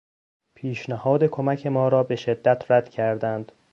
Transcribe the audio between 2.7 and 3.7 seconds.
رد کردند.